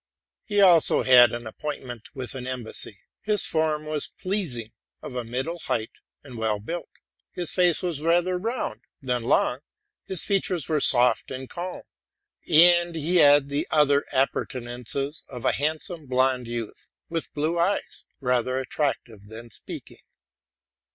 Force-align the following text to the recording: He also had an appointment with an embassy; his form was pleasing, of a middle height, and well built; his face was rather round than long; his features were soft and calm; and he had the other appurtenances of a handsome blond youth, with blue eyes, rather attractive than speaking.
He 0.45 0.61
also 0.61 1.03
had 1.03 1.31
an 1.31 1.45
appointment 1.45 2.09
with 2.15 2.33
an 2.33 2.47
embassy; 2.47 3.01
his 3.21 3.45
form 3.45 3.85
was 3.85 4.07
pleasing, 4.07 4.71
of 4.99 5.13
a 5.13 5.23
middle 5.23 5.59
height, 5.59 5.91
and 6.23 6.39
well 6.39 6.59
built; 6.59 6.89
his 7.29 7.51
face 7.51 7.83
was 7.83 8.01
rather 8.01 8.39
round 8.39 8.81
than 9.03 9.21
long; 9.21 9.59
his 10.05 10.23
features 10.23 10.67
were 10.67 10.81
soft 10.81 11.29
and 11.29 11.47
calm; 11.47 11.83
and 12.49 12.95
he 12.95 13.17
had 13.17 13.47
the 13.49 13.67
other 13.69 14.03
appurtenances 14.11 15.23
of 15.29 15.45
a 15.45 15.51
handsome 15.51 16.07
blond 16.07 16.47
youth, 16.47 16.95
with 17.07 17.31
blue 17.35 17.59
eyes, 17.59 18.05
rather 18.21 18.57
attractive 18.59 19.27
than 19.27 19.51
speaking. 19.51 20.01